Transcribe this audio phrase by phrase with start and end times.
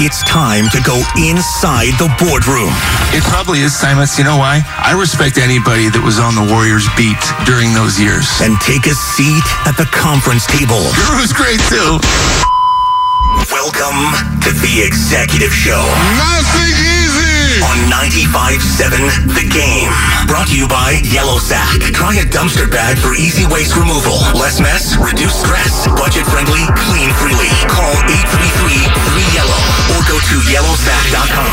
[0.00, 2.72] It's time to go inside the boardroom.
[3.12, 4.16] It probably is, Simus.
[4.16, 4.64] You know why?
[4.64, 8.24] I respect anybody that was on the Warriors beat during those years.
[8.40, 10.88] And take a seat at the conference table.
[11.04, 12.00] Guru's great too.
[13.52, 15.84] Welcome to the Executive Show.
[16.16, 17.39] Nothing easy.
[17.60, 19.92] On 95.7 The Game.
[20.24, 21.80] Brought to you by Yellow Sack.
[21.92, 24.16] Try a dumpster bag for easy waste removal.
[24.32, 25.84] Less mess, reduce stress.
[25.92, 27.52] Budget friendly, clean freely.
[27.68, 29.60] Call 833-3YELLOW
[29.92, 31.52] or go to yellowsack.com.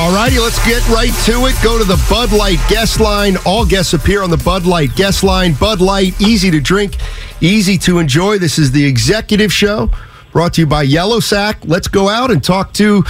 [0.00, 1.54] All righty, let's get right to it.
[1.62, 3.36] Go to the Bud Light guest line.
[3.44, 5.52] All guests appear on the Bud Light guest line.
[5.52, 6.96] Bud Light, easy to drink,
[7.42, 8.38] easy to enjoy.
[8.38, 9.90] This is the Executive Show
[10.36, 11.56] brought to you by Yellow Sack.
[11.64, 13.02] Let's go out and talk to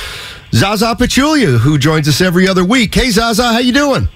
[0.53, 2.95] Zaza Pachulia, who joins us every other week.
[2.95, 4.09] Hey, Zaza, how you doing?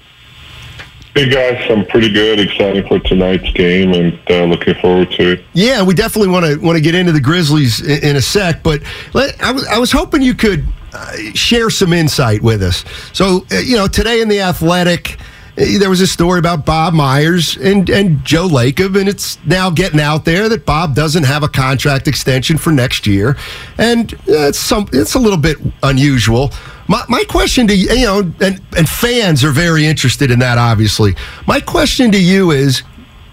[1.13, 2.39] Hey guys, I'm pretty good.
[2.39, 5.43] Excited for tonight's game and uh, looking forward to it.
[5.51, 8.63] Yeah, we definitely want to want to get into the Grizzlies in, in a sec,
[8.63, 8.81] but
[9.13, 12.85] let, I was I was hoping you could uh, share some insight with us.
[13.11, 15.17] So, uh, you know, today in the Athletic,
[15.55, 19.99] there was a story about Bob Myers and and Joe Lacob, and it's now getting
[19.99, 23.37] out there that Bob doesn't have a contract extension for next year,
[23.77, 26.51] and uh, it's some it's a little bit unusual.
[26.87, 30.57] My, my question to you, you know, and, and fans are very interested in that,
[30.57, 31.15] obviously.
[31.47, 32.83] My question to you is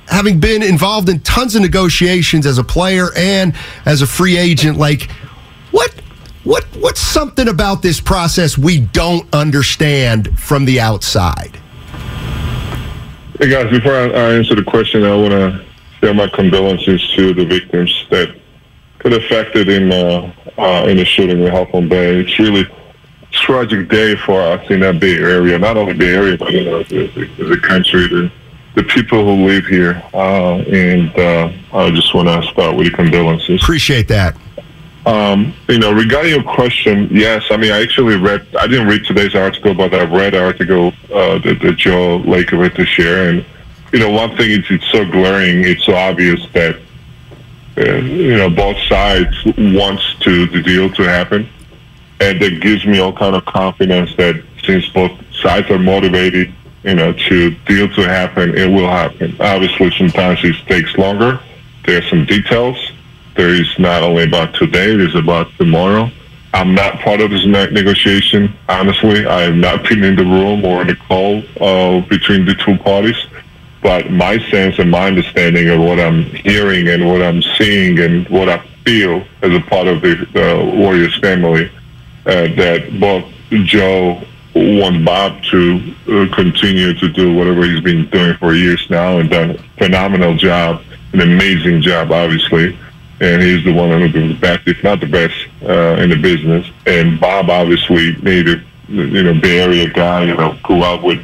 [0.06, 3.54] having been involved in tons of negotiations as a player and
[3.84, 5.10] as a free agent, like,
[5.70, 5.92] what?
[6.44, 11.60] What what's something about this process we don't understand from the outside?
[13.38, 15.64] Hey guys, before I, I answer the question, I want to
[16.00, 18.34] share my condolences to the victims that
[18.98, 22.18] could affected in uh, uh, in the shooting in Half Moon Bay.
[22.18, 25.56] It's really a tragic day for us in that Bay Area.
[25.56, 28.28] Not only Bay Area, but you know, the, the, the country, the
[28.74, 30.02] the people who live here.
[30.12, 33.62] Uh, and uh, I just want to start with the condolences.
[33.62, 34.36] Appreciate that.
[35.06, 37.44] Um, you know, regarding your question, yes.
[37.50, 38.46] I mean, I actually read.
[38.56, 42.84] I didn't read today's article, but I've read article uh, that, that Joe Lacob to
[42.84, 43.30] share.
[43.30, 43.44] And
[43.92, 46.76] you know, one thing is it's so glaring, it's so obvious that
[47.78, 51.48] uh, you know both sides wants to the deal to happen,
[52.20, 56.94] and that gives me all kind of confidence that since both sides are motivated, you
[56.94, 59.34] know, to deal to happen, it will happen.
[59.40, 61.40] Obviously, sometimes it takes longer.
[61.86, 62.76] There are some details
[63.38, 66.10] there is not only about today, it is about tomorrow.
[66.52, 69.24] I'm not part of this negotiation, honestly.
[69.26, 72.76] I have not been in the room or in the call uh, between the two
[72.78, 73.16] parties.
[73.80, 78.28] But my sense and my understanding of what I'm hearing and what I'm seeing and
[78.28, 81.70] what I feel as a part of the uh, Warriors family,
[82.26, 84.20] uh, that both Joe
[84.52, 89.30] wants Bob to uh, continue to do whatever he's been doing for years now and
[89.30, 90.82] done a phenomenal job,
[91.12, 92.76] an amazing job, obviously
[93.20, 96.66] and he's the one who's the best, if not the best, uh, in the business.
[96.86, 101.20] And Bob obviously made it, you know, Bay Area guy, you know, grew up with,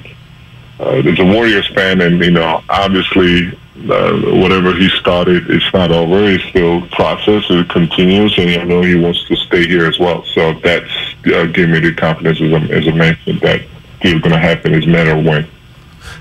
[0.81, 3.57] uh, a Warriors fan, and, you know, obviously
[3.91, 6.25] uh, whatever he started, it's not over.
[6.25, 7.45] It's still process.
[7.51, 10.25] It continues, and I know he wants to stay here as well.
[10.25, 10.91] So that's
[11.27, 13.63] uh, giving me the confidence, as I, as I mentioned, that
[14.01, 15.49] it's going to happen, as matter when.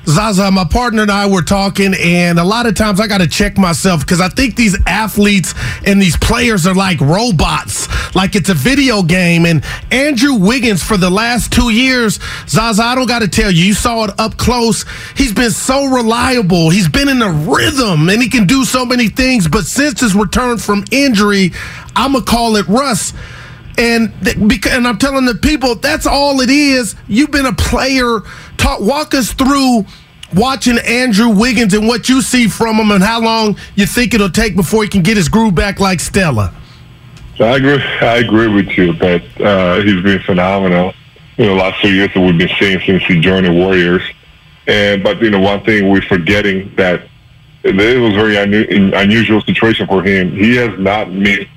[0.05, 3.27] Zaza, my partner and I were talking, and a lot of times I got to
[3.27, 5.53] check myself because I think these athletes
[5.85, 9.45] and these players are like robots, like it's a video game.
[9.45, 13.63] And Andrew Wiggins, for the last two years, Zaza, I don't got to tell you,
[13.63, 14.85] you saw it up close.
[15.15, 16.69] He's been so reliable.
[16.69, 19.47] He's been in a rhythm, and he can do so many things.
[19.47, 21.53] But since his return from injury,
[21.95, 23.13] I'm going to call it Russ.
[23.77, 24.13] And
[24.69, 26.95] and I'm telling the people that's all it is.
[27.07, 28.19] You've been a player.
[28.57, 29.85] Talk, walk us through
[30.35, 34.29] watching Andrew Wiggins and what you see from him, and how long you think it'll
[34.29, 36.53] take before he can get his groove back like Stella.
[37.39, 37.83] I agree.
[38.01, 40.93] I agree with you that uh, he's been phenomenal.
[41.37, 44.03] You know, last few years that we've been seeing since he joined the Warriors.
[44.67, 47.07] And but you know, one thing we're forgetting that
[47.63, 50.31] it was a very unu- unusual situation for him.
[50.31, 51.49] He has not missed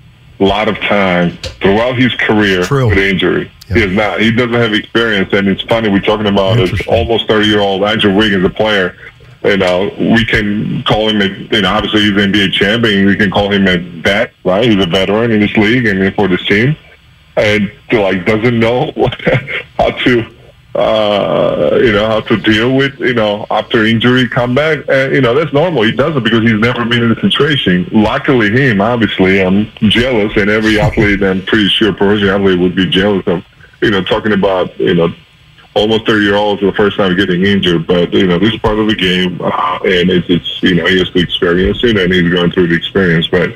[0.45, 2.89] lot of time throughout his career True.
[2.89, 3.51] with injury.
[3.69, 4.21] He has not.
[4.21, 7.83] He doesn't have experience, and it's funny we're talking about an almost thirty year old
[7.83, 8.97] Andrew Wiggins, a player.
[9.45, 11.21] You know, we can call him.
[11.21, 13.07] A, you know, obviously he's an NBA champion.
[13.07, 14.65] We can call him a vet, right?
[14.65, 16.77] He's a veteran in this league and for this team,
[17.37, 18.93] and like doesn't know
[19.79, 20.36] how to
[20.77, 24.85] uh, you know, how to deal with, you know, after injury come back.
[24.89, 25.83] And, you know, that's normal.
[25.83, 27.89] He does it because he's never been in the situation.
[27.93, 32.87] Luckily him, obviously, I'm jealous and every athlete, I'm pretty sure professional athlete would be
[32.87, 33.45] jealous of,
[33.81, 35.15] you know, talking about, you know,
[35.75, 37.87] almost 30 year olds for the first time getting injured.
[37.87, 39.41] But, you know, this is part of the game.
[39.41, 42.69] Uh, and it's, it's, you know, he has to experience it and he's going through
[42.69, 43.29] the experience.
[43.29, 43.55] But,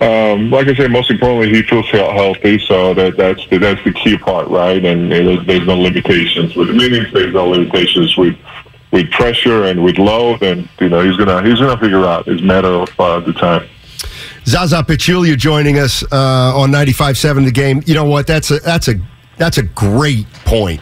[0.00, 3.92] um, like I said, most importantly, he feels healthy, so that that's the, that's the
[3.92, 4.84] key part, right?
[4.84, 7.12] And there's, there's no limitations with meetings.
[7.12, 8.36] There's no limitations with
[8.92, 12.28] with pressure and with load, and you know he's gonna he's gonna figure out.
[12.28, 13.68] It's a matter of uh, the time.
[14.44, 17.82] Zaza Pachulia joining us uh, on 95.7 The Game.
[17.84, 18.26] You know what?
[18.26, 18.94] That's a that's a
[19.36, 20.80] that's a great point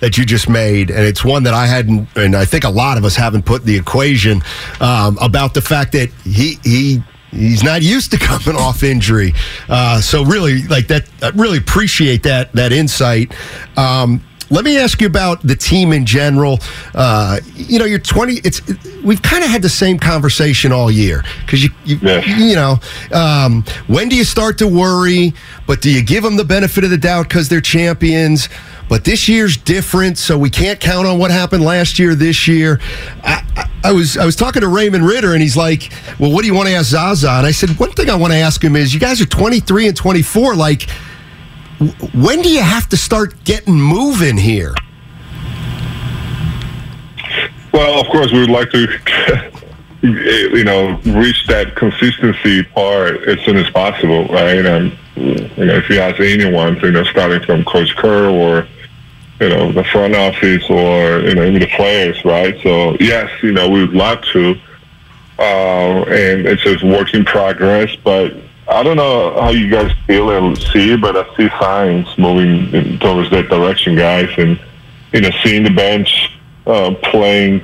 [0.00, 2.96] that you just made, and it's one that I hadn't, and I think a lot
[2.96, 4.42] of us haven't put the equation
[4.80, 7.02] um, about the fact that he he
[7.36, 9.34] he's not used to coming off injury.
[9.68, 13.32] Uh, so really, like that, I really appreciate that that insight.
[13.76, 16.58] Um, let me ask you about the team in general.
[16.94, 18.34] Uh, you know, you're 20.
[18.44, 18.60] It's
[19.02, 21.98] we've kind of had the same conversation all year because you you,
[22.36, 22.78] you know
[23.12, 25.34] um, when do you start to worry?
[25.66, 28.48] But do you give them the benefit of the doubt because they're champions?
[28.88, 32.14] But this year's different, so we can't count on what happened last year.
[32.14, 32.80] This year,
[33.24, 35.90] I, I, I was I was talking to Raymond Ridder, and he's like,
[36.20, 38.32] "Well, what do you want to ask Zaza?" And I said, "One thing I want
[38.32, 40.54] to ask him is, you guys are 23 and 24.
[40.54, 40.88] Like,
[42.14, 44.74] when do you have to start getting moving here?
[47.72, 49.52] Well, of course, we would like to,
[50.02, 54.64] you know, reach that consistency part as soon as possible, right?
[54.64, 58.66] And you know, if you ask anyone, you know, starting from Coach Kerr or
[59.40, 62.58] you know the front office or you know even the players, right?
[62.62, 64.58] So yes, you know, we would love to,
[65.38, 68.34] uh, and it's just work in progress, but.
[68.68, 72.98] I don't know how you guys feel and see, but I see signs moving in,
[72.98, 74.28] towards that direction, guys.
[74.38, 74.58] And
[75.12, 76.36] you know, seeing the bench
[76.66, 77.62] uh, playing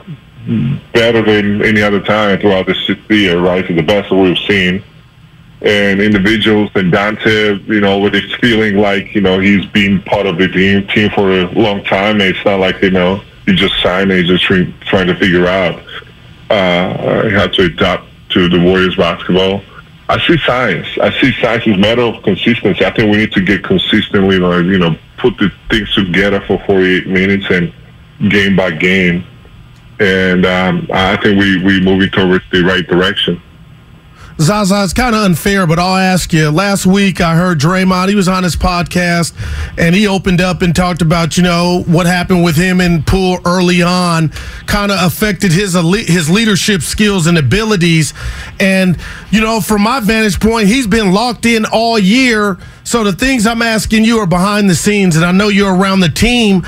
[0.93, 3.67] better than any other time throughout this year, right?
[3.67, 4.83] So the best that we've seen.
[5.61, 10.27] And individuals and Donte, you know, with his feeling like, you know, he's been part
[10.27, 12.21] of the team, team for a long time.
[12.21, 15.47] And it's not like, you know, he just signed and he's just trying to figure
[15.47, 15.81] out
[16.51, 19.63] uh, how to adapt to the Warriors basketball.
[20.13, 20.87] I see signs.
[20.99, 21.63] I see signs.
[21.67, 22.85] It's a matter of consistency.
[22.85, 26.63] I think we need to get consistently, like, you know, put the things together for
[26.67, 27.73] 48 minutes and
[28.31, 29.25] game by game.
[30.01, 33.41] And um, I think we we moving towards the right direction.
[34.43, 36.51] Zaza, it's kind of unfair, but I'll ask you.
[36.51, 38.09] Last week, I heard Draymond.
[38.09, 39.33] He was on his podcast,
[39.79, 43.39] and he opened up and talked about, you know, what happened with him and Poole
[43.45, 44.31] early on,
[44.67, 48.15] kind of affected his his leadership skills and abilities.
[48.59, 48.99] And
[49.31, 52.59] you know, from my vantage point, he's been locked in all year.
[52.83, 56.01] So the things I'm asking you are behind the scenes, and I know you're around
[56.01, 56.67] the team.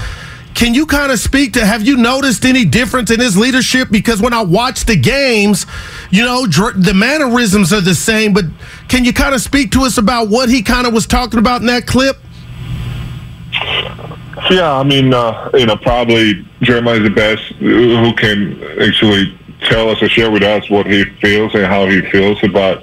[0.54, 3.88] Can you kind of speak to have you noticed any difference in his leadership?
[3.90, 5.66] Because when I watch the games,
[6.11, 8.44] you know, the mannerisms are the same, but
[8.88, 11.61] can you kind of speak to us about what he kind of was talking about
[11.61, 12.16] in that clip?
[14.50, 19.88] Yeah, I mean, uh, you know, probably Jeremiah is the best who can actually tell
[19.88, 22.82] us or share with us what he feels and how he feels about,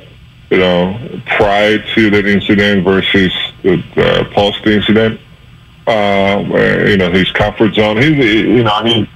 [0.50, 3.32] you know, prior to that incident versus
[3.64, 5.20] the uh, post incident.
[5.88, 6.44] Uh,
[6.88, 7.98] you know, his comfort zone.
[7.98, 9.10] He's, you know, he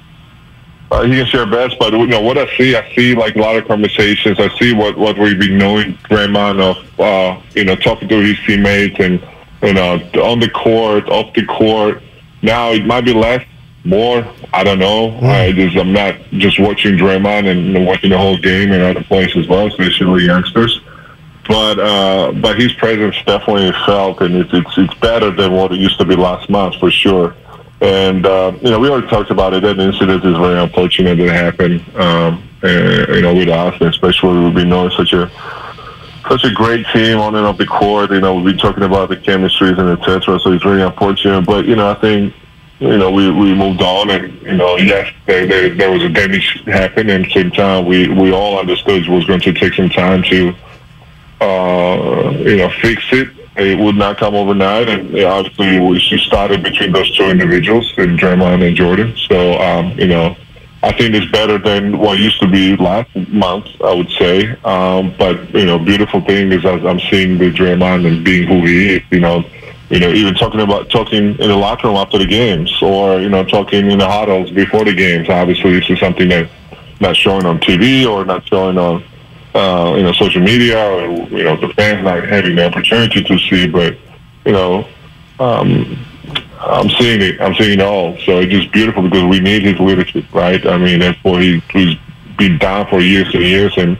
[0.96, 2.76] uh, he can share best, but you know what I see.
[2.76, 4.40] I see like a lot of conversations.
[4.40, 8.38] I see what what we've been knowing Draymond of, uh, you know, talking to his
[8.46, 9.22] teammates and
[9.62, 12.02] you know on the court, off the court.
[12.42, 13.46] Now it might be less,
[13.84, 14.26] more.
[14.54, 15.18] I don't know.
[15.22, 19.36] I just I'm not just watching Draymond and watching the whole game and other players
[19.36, 20.82] as well, especially youngsters.
[21.48, 25.80] But uh, but his presence definitely felt, and it's, it's it's better than what it
[25.80, 27.36] used to be last month for sure.
[27.82, 29.64] And uh, you know, we already talked about it.
[29.64, 31.96] That incident is very unfortunate that it happened.
[31.96, 35.30] Um, and, you know, with us, especially we've been knowing such a
[36.28, 38.12] such a great team on and off the court.
[38.12, 40.40] You know, we've been talking about the chemistries and etc.
[40.40, 41.46] So it's very unfortunate.
[41.46, 42.34] But you know, I think
[42.80, 46.10] you know we, we moved on, and you know, yes, there, there, there was a
[46.10, 49.54] damage happened, and at the same time, we we all understood it was going to
[49.54, 50.56] take some time to
[51.42, 53.30] uh, you know fix it.
[53.58, 58.68] It would not come overnight, and obviously we started between those two individuals, and Draymond
[58.68, 59.16] and Jordan.
[59.30, 60.36] So um, you know,
[60.84, 63.68] I think it's better than what used to be last month.
[63.84, 68.24] I would say, um, but you know, beautiful thing is I'm seeing the Draymond and
[68.26, 69.02] being who he is.
[69.10, 69.44] You know,
[69.90, 73.30] you know, even talking about talking in the locker room after the games, or you
[73.30, 75.30] know, talking in the huddles before the games.
[75.30, 76.50] Obviously, this is something that
[77.00, 79.04] not showing on TV or not showing on
[79.56, 83.40] uh, you know, social media or, you know, the fans not having the opportunity to
[83.40, 83.98] see, but,
[84.46, 84.86] you know,
[85.40, 85.98] um,
[86.60, 87.40] I'm seeing it.
[87.40, 88.18] I'm seeing it all.
[88.26, 90.66] So it's just beautiful because we need his leadership, right?
[90.66, 91.98] I mean, why he, he's
[92.38, 93.98] been down for years and years, and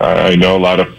[0.00, 0.96] I, know a lot of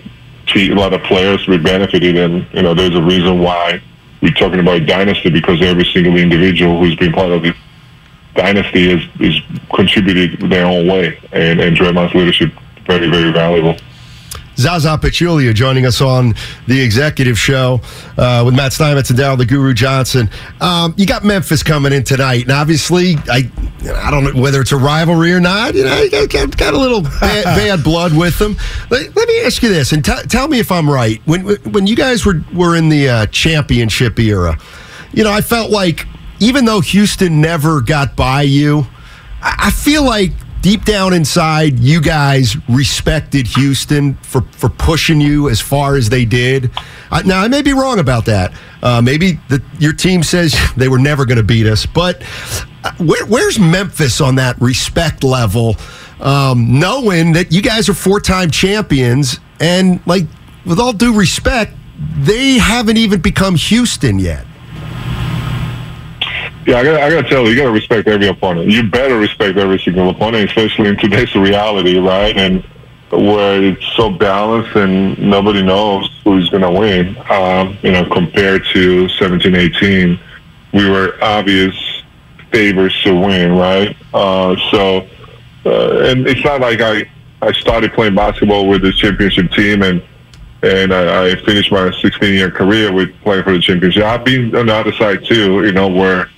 [0.55, 3.81] a lot of players we benefited, and you know, there's a reason why
[4.21, 7.55] we're talking about dynasty because every single individual who's been part of this
[8.35, 9.41] dynasty has, has
[9.73, 12.51] contributed their own way, and and Draymond's leadership
[12.87, 13.75] very very valuable.
[14.57, 16.33] Zaza Pachulia joining us on
[16.65, 17.79] the executive show
[18.17, 20.29] uh, with Matt Steinmetz and Daryl the Guru Johnson.
[20.59, 23.49] Um, you got Memphis coming in tonight, and obviously, I
[23.93, 25.75] I don't know whether it's a rivalry or not.
[25.75, 28.57] You know, you got, got, got a little bad, bad, blood with them.
[28.89, 31.21] Let, let me ask you this, and t- tell me if I'm right.
[31.25, 34.57] When when you guys were were in the uh, championship era,
[35.13, 36.07] you know, I felt like
[36.39, 38.87] even though Houston never got by you,
[39.43, 40.31] I, I feel like
[40.67, 46.25] deep down inside, you guys respected Houston for, for pushing you as far as they
[46.25, 46.69] did.
[47.09, 48.51] Uh, now, I may be wrong about that.
[48.83, 52.21] Uh, maybe the, your team says they were never going to beat us, but
[52.83, 55.77] uh, where, where's Memphis on that respect level,
[56.19, 60.25] um, knowing that you guys are four time champions and, like,
[60.65, 61.73] with all due respect,
[62.17, 64.45] they haven't even become Houston yet.
[66.67, 68.69] Yeah, I got I got to tell you, you got to respect every opponent.
[68.69, 72.35] You better respect every single opponent, especially in today's reality, right?
[72.35, 72.61] And
[73.09, 77.15] where it's so balanced and nobody knows who's going to win.
[77.29, 80.19] Um, you know, compared to 17, 18,
[80.73, 81.73] we were obvious
[82.51, 83.95] favorites to win, right?
[84.13, 85.07] Uh, so,
[85.65, 87.09] uh, and it's not like I
[87.41, 90.03] I started playing basketball with the championship team and
[90.63, 94.03] and I, I finished my 16 year career with playing for the championship.
[94.03, 96.29] I've been on the other side too, you know, where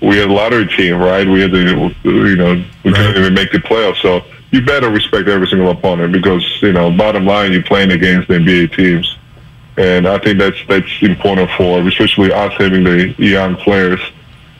[0.00, 1.26] we had a lottery team, right?
[1.26, 4.00] We had to, you know, we couldn't even make the playoffs.
[4.00, 8.28] So you better respect every single opponent because, you know, bottom line, you're playing against
[8.28, 9.16] the NBA teams.
[9.76, 14.00] And I think that's that's important for, especially us having the young players,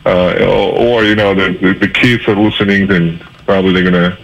[0.06, 4.16] uh, or, or, you know, the, the, the kids are listening, and probably they're gonna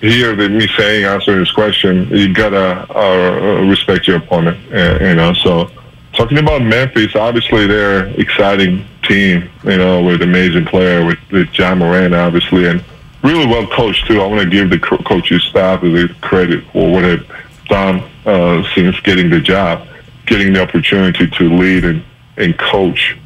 [0.00, 2.08] hear the, me saying answering this question.
[2.08, 5.34] You gotta uh, respect your opponent, uh, you know.
[5.34, 5.70] So
[6.12, 11.74] talking about Memphis, obviously they're exciting team, you know, with amazing player with, with Ja
[11.74, 12.82] Morant, obviously, and
[13.22, 14.20] really well coached too.
[14.20, 17.26] I want to give the co- coaching staff the credit for what they've
[17.66, 19.86] done uh, since getting the job,
[20.26, 22.02] getting the opportunity to lead and,
[22.36, 23.16] and coach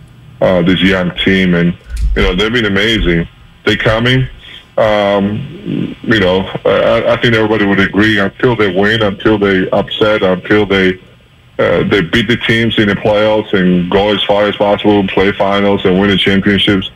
[0.40, 1.76] uh, this young team, and
[2.16, 3.26] you know they've been amazing.
[3.64, 4.28] They coming.
[4.76, 10.22] Um, you know, I, I think everybody would agree until they win, until they upset,
[10.22, 11.00] until they
[11.58, 15.32] uh, they beat the teams in the playoffs and go as far as possible, play
[15.32, 16.90] finals and win the championships.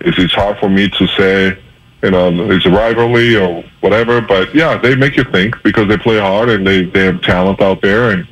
[0.00, 1.58] It's, it's hard for me to say,
[2.02, 4.20] you know, it's a rivalry or whatever.
[4.20, 7.60] But yeah, they make you think because they play hard and they, they have talent
[7.60, 8.26] out there and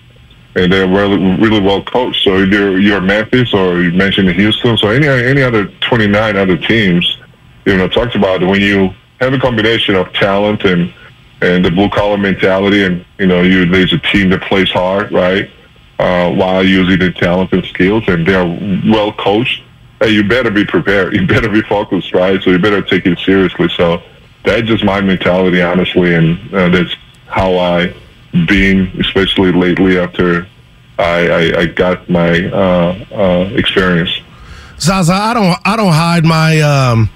[0.54, 2.24] and they're really really well coached.
[2.24, 7.18] So you're you're Memphis or you mentioned Houston, so any any other 29 other teams,
[7.64, 10.92] you know, talked about when you have a combination of talent and
[11.40, 15.12] and the blue collar mentality, and you know, you there's a team that plays hard,
[15.12, 15.50] right?
[15.98, 18.46] Uh, while using their talents and skills, and they're
[18.92, 19.62] well coached.
[20.00, 21.14] Hey, you better be prepared.
[21.18, 22.40] You better be focused, right?
[22.42, 23.68] So you better take it seriously.
[23.76, 24.02] So
[24.44, 26.94] that's just my mentality, honestly, and uh, that's
[27.26, 27.94] how I
[28.46, 30.46] been, especially lately after
[30.98, 34.10] I, I, I got my uh, uh, experience.
[34.78, 37.10] Zaza, I don't I don't hide my um,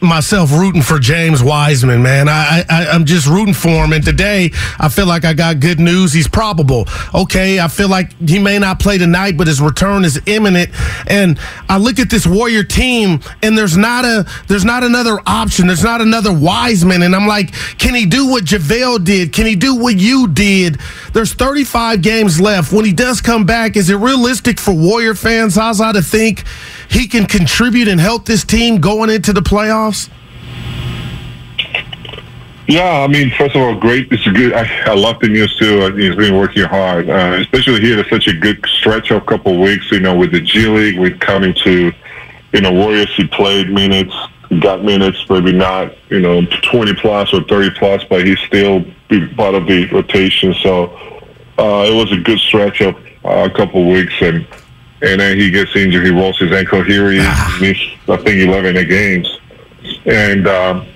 [0.00, 2.28] myself rooting for James Wiseman, man.
[2.28, 3.92] I, I I'm just rooting for him.
[3.92, 6.12] And today, I feel like I got good news.
[6.12, 6.86] He's probable.
[7.14, 10.70] Okay, I feel like he may not play tonight, but his return is imminent.
[11.08, 11.38] And
[11.68, 15.66] I look at this Warrior team, and there's not a there's not another option.
[15.66, 17.02] There's not another Wiseman.
[17.02, 19.32] And I'm like, can he do what JaVale did?
[19.32, 20.78] Can he do what you did?
[21.12, 22.72] There's 35 games left.
[22.72, 26.44] When he does come back, is it realistic for Warrior fans, Zaza, to think?
[26.88, 30.10] He can contribute and help this team going into the playoffs?
[32.66, 34.12] Yeah, I mean, first of all, great.
[34.12, 34.52] It's a good.
[34.52, 35.90] I, I love the news too.
[35.96, 37.98] He's been working hard, uh, especially here.
[37.98, 39.90] It's such a good stretch of a couple of weeks.
[39.90, 41.90] You know, with the G League, with coming to,
[42.52, 43.08] you know, Warriors.
[43.16, 44.14] He played minutes,
[44.60, 48.84] got minutes, maybe not, you know, twenty plus or thirty plus, but he's still
[49.36, 50.52] part of the rotation.
[50.60, 50.90] So
[51.58, 54.46] uh, it was a good stretch of uh, a couple of weeks, and
[55.00, 56.04] and then he gets injured.
[56.04, 57.10] He rolls his ankle here.
[57.10, 57.18] He
[57.60, 59.38] missed, I think, 11 games.
[60.04, 60.86] And um,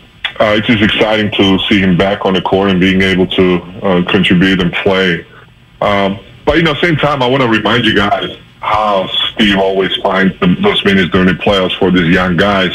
[0.40, 3.54] uh, it's just exciting to see him back on the court and being able to
[3.82, 5.24] uh, contribute and play.
[5.80, 9.94] Um, but, you know, same time, I want to remind you guys how Steve always
[9.96, 12.72] finds the, those minutes during the playoffs for these young guys.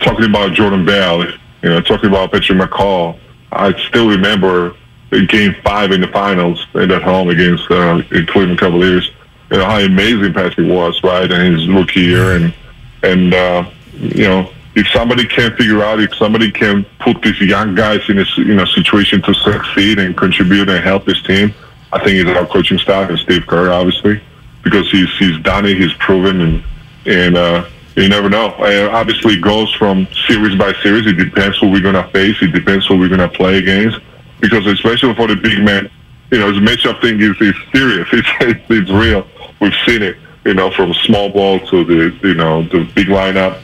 [0.00, 3.18] Talking about Jordan Bell, you know, talking about Patrick McCaw.
[3.52, 4.76] I still remember
[5.10, 9.10] the game five in the finals and at home against uh, Cleveland Cavaliers.
[9.50, 11.30] You know how amazing Patrick was, right?
[11.30, 12.54] And his rookie year, and
[13.02, 17.74] and uh, you know if somebody can figure out, if somebody can put these young
[17.74, 21.52] guys in a you know situation to succeed and contribute and help his team,
[21.92, 24.22] I think it's our coaching staff and Steve Kerr, obviously,
[24.62, 26.64] because he's he's done it, he's proven, and
[27.06, 28.46] and uh, you never know.
[28.58, 31.06] Uh, obviously, it goes from series by series.
[31.06, 32.36] It depends who we're gonna face.
[32.40, 33.98] It depends who we're gonna play against
[34.40, 35.90] because especially for the big man,
[36.30, 38.08] you know, the matchup thing is, is serious.
[38.12, 39.26] It's, it's, it's real.
[39.60, 43.60] We've seen it, you know, from small ball to the, you know, the big lineup.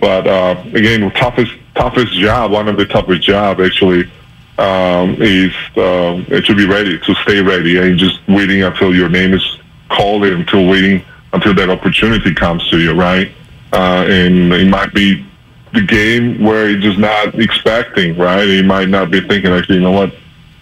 [0.00, 4.10] But uh, again, toughest toughest job, one of the toughest job actually,
[4.58, 9.34] um, is um, to be ready, to stay ready, and just waiting until your name
[9.34, 13.32] is called, and until waiting until that opportunity comes to you, right?
[13.72, 15.26] Uh, and it might be
[15.72, 18.46] the game where he's just not expecting, right?
[18.46, 20.14] He might not be thinking, actually, you know what,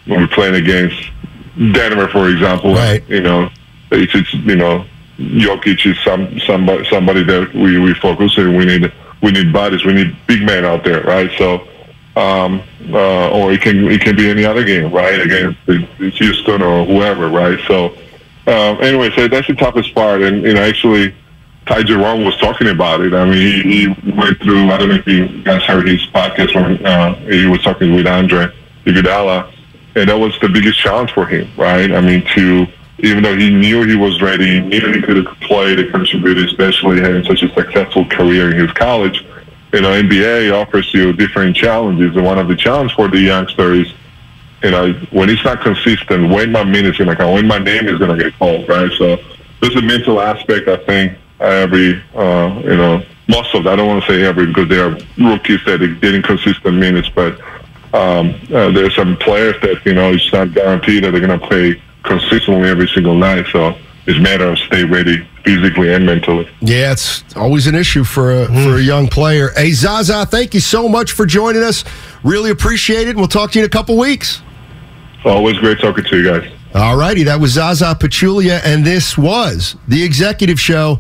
[0.07, 1.11] when we're playing against
[1.73, 3.07] Denver, for example, right.
[3.09, 3.50] you know,
[3.92, 4.84] it's, it's you know,
[5.18, 9.84] Jokic is some somebody somebody that we, we focus and we need we need bodies,
[9.84, 11.30] we need big men out there, right?
[11.38, 11.68] So,
[12.16, 15.20] um, uh, or it can it can be any other game, right?
[15.20, 17.58] Against Houston or whoever, right?
[17.66, 17.87] So,
[18.46, 21.14] um, anyway, so that's the toughest part, and you know, actually
[21.66, 23.14] Ty Jerome was talking about it.
[23.14, 26.54] I mean, he, he went through, I don't know if you guys heard his podcast
[26.54, 28.49] when uh, he was talking with Andre
[28.84, 29.52] Iguodala,
[29.94, 31.92] and that was the biggest challenge for him, right?
[31.92, 32.66] I mean, to,
[33.02, 37.25] even though he knew he was ready, knew he could play to contribute, especially having
[37.25, 39.25] such a successful career in his college,
[39.73, 43.73] you know, NBA offers you different challenges, and one of the challenges for the youngster
[43.73, 43.93] is,
[44.62, 47.88] you know, when it's not consistent, when my minute's going to come, when my name
[47.88, 48.93] is going to get called, right?
[48.93, 49.17] So
[49.60, 54.04] there's a mental aspect, I think, every, uh, you know, most of, I don't want
[54.04, 57.41] to say every, because there are rookies that are getting consistent minutes, but
[57.95, 61.47] um, uh, there's some players that, you know, it's not guaranteed that they're going to
[61.47, 63.47] play consistently every single night.
[63.52, 66.49] So it's a matter of stay ready physically and mentally.
[66.60, 68.65] Yeah, it's always an issue for a, mm.
[68.65, 69.50] for a young player.
[69.56, 71.84] Hey, Zaza, thank you so much for joining us.
[72.25, 73.10] Really appreciate it.
[73.10, 74.43] And we'll talk to you in a couple weeks.
[75.25, 76.52] Always great talking to you guys.
[76.75, 80.99] All righty, that was Zaza Pachulia, and this was the Executive Show.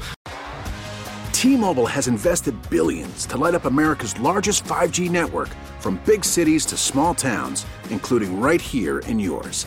[1.32, 5.48] T-Mobile has invested billions to light up America's largest 5G network,
[5.80, 9.66] from big cities to small towns, including right here in yours.